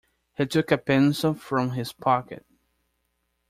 [0.33, 2.43] He took a pencil from his pocket.